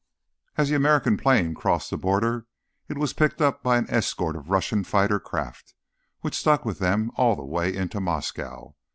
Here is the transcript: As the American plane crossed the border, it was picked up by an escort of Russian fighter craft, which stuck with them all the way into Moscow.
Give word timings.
As 0.57 0.67
the 0.69 0.75
American 0.75 1.15
plane 1.15 1.53
crossed 1.53 1.91
the 1.91 1.97
border, 1.99 2.47
it 2.89 2.97
was 2.97 3.13
picked 3.13 3.39
up 3.39 3.61
by 3.61 3.77
an 3.77 3.85
escort 3.87 4.35
of 4.35 4.49
Russian 4.49 4.83
fighter 4.83 5.19
craft, 5.19 5.75
which 6.21 6.33
stuck 6.39 6.65
with 6.65 6.79
them 6.79 7.11
all 7.17 7.35
the 7.35 7.45
way 7.45 7.75
into 7.75 7.99
Moscow. 8.01 8.73